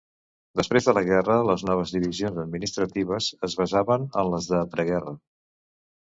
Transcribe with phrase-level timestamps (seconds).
[0.59, 5.13] Després de la guerra, les noves divisions administratives es basaven en les de preguerra.